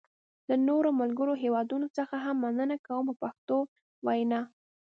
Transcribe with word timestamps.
له 0.49 0.55
نورو 0.67 0.89
ملګرو 1.01 1.33
هېوادونو 1.43 1.87
څخه 1.97 2.15
هم 2.25 2.35
مننه 2.43 2.75
کوم 2.87 3.03
په 3.09 3.13
پښتو 3.21 3.57
وینا. 4.05 4.41